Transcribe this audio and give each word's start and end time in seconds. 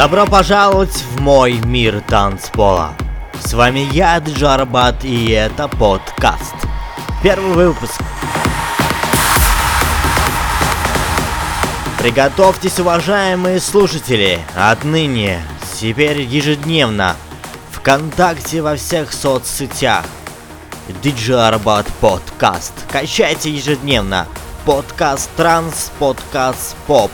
Добро 0.00 0.24
пожаловать 0.24 1.04
в 1.12 1.20
мой 1.20 1.60
мир 1.62 2.00
танцпола. 2.00 2.94
С 3.38 3.52
вами 3.52 3.86
я, 3.92 4.16
Джарбат, 4.16 5.04
и 5.04 5.28
это 5.28 5.68
подкаст. 5.68 6.54
Первый 7.22 7.66
выпуск. 7.66 8.00
Приготовьтесь, 11.98 12.80
уважаемые 12.80 13.60
слушатели, 13.60 14.40
отныне, 14.56 15.42
теперь 15.78 16.22
ежедневно, 16.22 17.14
ВКонтакте 17.72 18.62
во 18.62 18.76
всех 18.76 19.12
соцсетях. 19.12 20.06
DJ 21.02 21.34
Арбат 21.46 21.86
подкаст. 22.00 22.72
Качайте 22.90 23.50
ежедневно. 23.50 24.26
Подкаст 24.64 25.28
транс, 25.36 25.92
подкаст 25.98 26.74
поп. 26.86 27.10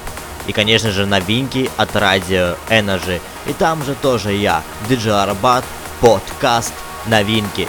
И, 0.47 0.53
конечно 0.53 0.91
же, 0.91 1.07
новинки 1.07 1.71
от 1.77 1.95
радио 1.97 2.57
Energy. 2.69 3.21
И 3.47 3.53
там 3.53 3.85
же 3.85 3.95
тоже 3.95 4.33
я, 4.33 4.63
DJ 4.89 5.11
Арбат, 5.11 5.65
подкаст 6.01 6.73
новинки. 7.07 7.69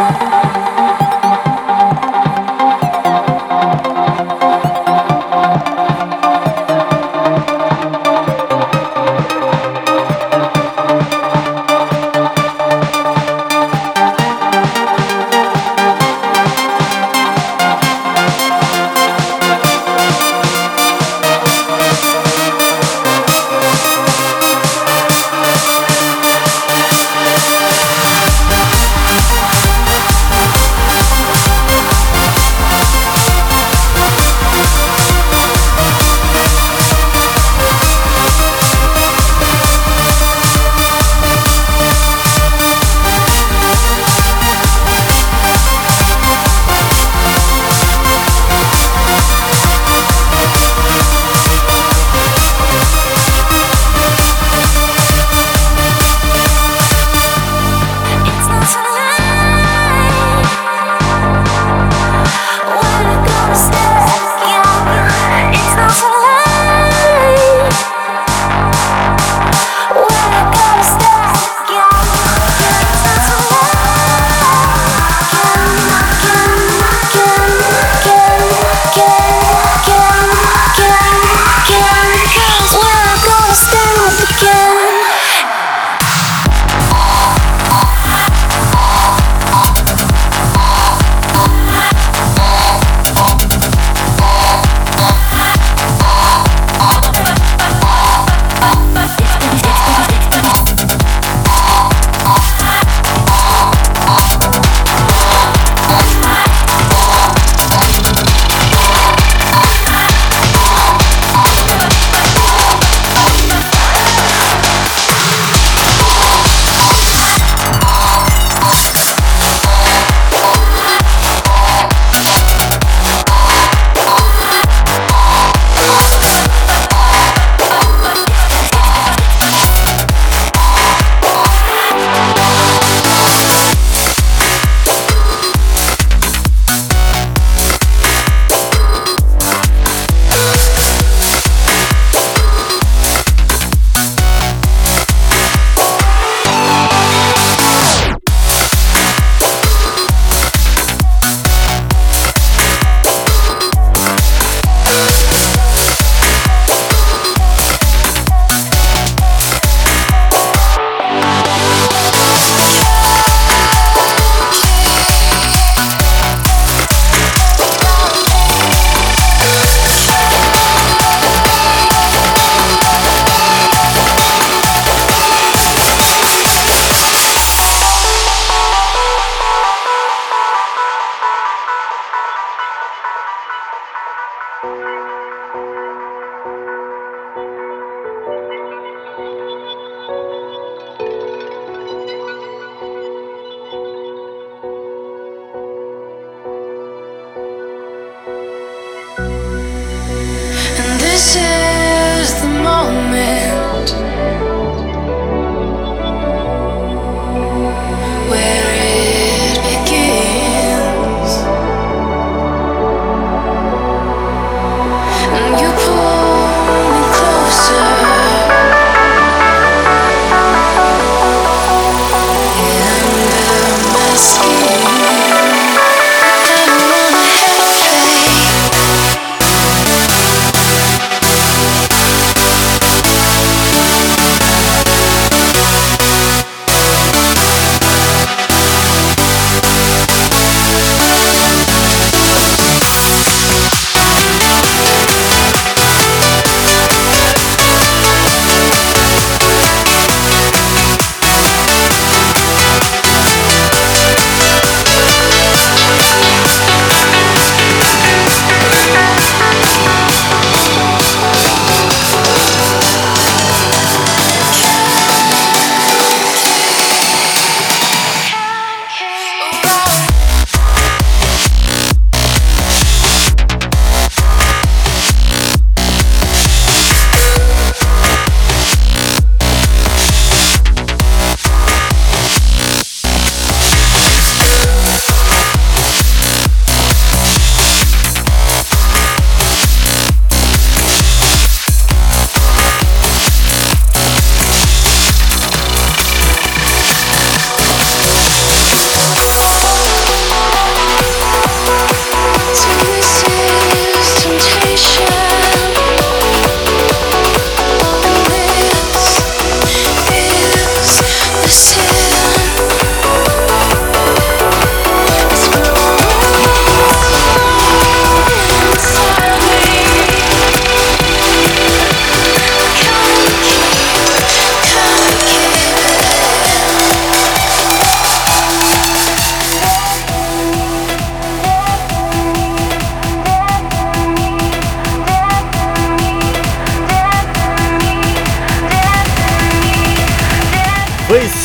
This 201.21 201.35
is 201.35 202.41
the 202.41 202.47
moment. 202.47 203.60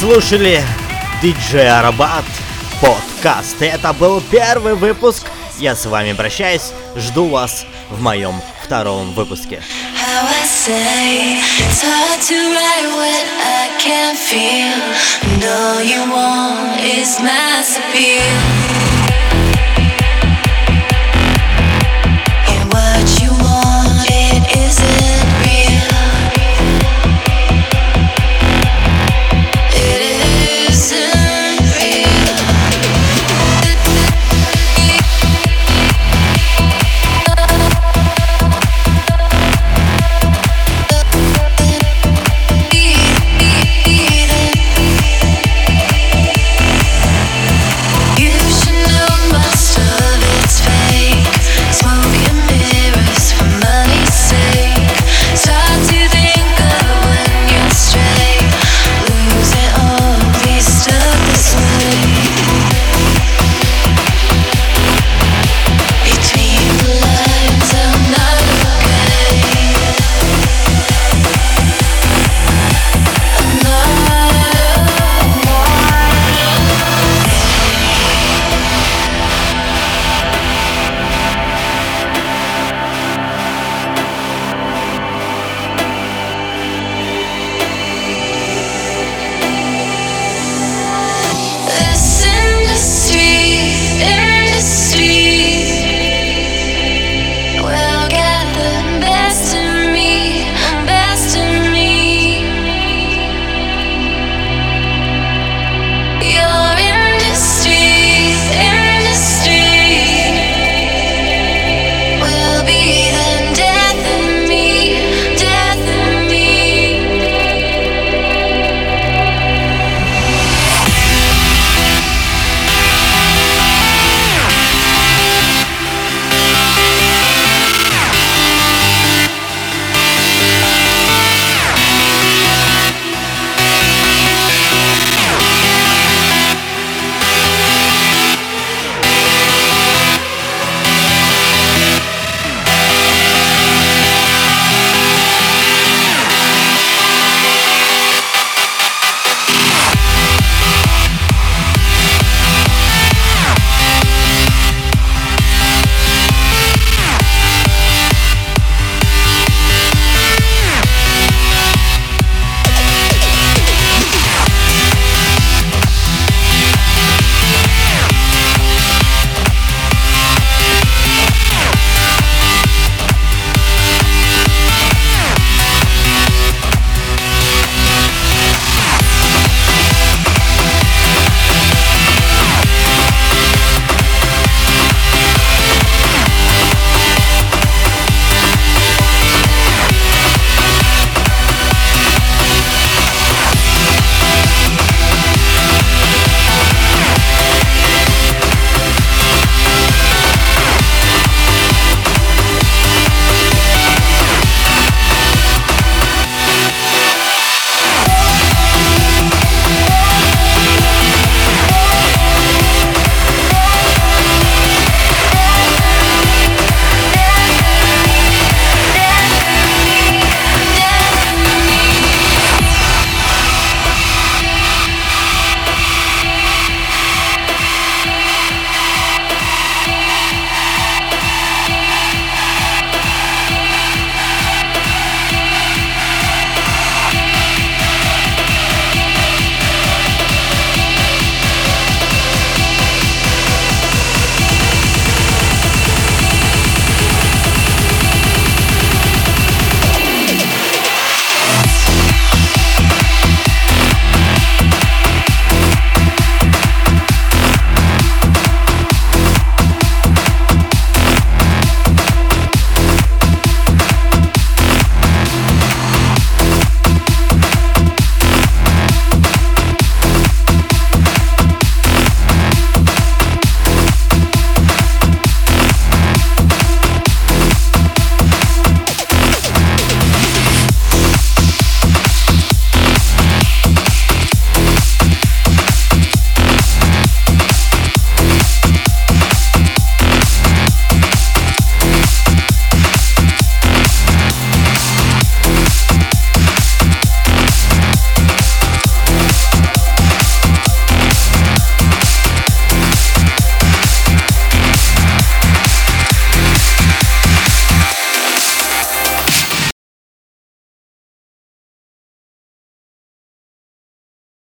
Слушали 0.07 0.62
DJ 1.21 1.66
Арбат 1.66 2.25
подкаст. 2.81 3.61
Это 3.61 3.92
был 3.92 4.21
первый 4.31 4.77
выпуск. 4.77 5.27
Я 5.59 5.75
с 5.75 5.85
вами 5.85 6.12
прощаюсь. 6.12 6.71
Жду 6.95 7.27
вас 7.29 7.66
в 7.90 8.01
моем 8.01 8.40
втором 8.62 9.12
выпуске. 9.14 9.61
It's 9.99 11.83
all 15.42 15.83
you 15.83 16.03
want 16.09 16.81
is 16.85 17.19
mass 17.21 17.77
appeal. 17.77 18.86